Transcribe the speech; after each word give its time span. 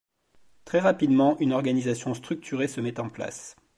Très 0.65 0.79
rapidement, 0.79 1.37
une 1.37 1.53
organisation 1.53 2.15
structurée 2.15 2.67
se 2.67 2.81
met 2.81 2.99
en 2.99 3.07
place. 3.11 3.55